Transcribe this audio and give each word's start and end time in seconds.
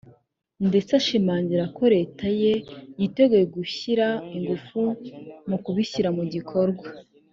ndetse 0.67 0.91
ashimangira 0.99 1.65
ko 1.75 1.83
Leta 1.95 2.25
ye 2.41 2.53
yiteguye 2.99 3.45
gushyira 3.55 4.07
ingufu 4.35 4.79
mu 5.49 5.57
kubishyira 5.63 6.09
mu 6.17 6.23
bikorwa 6.35 6.87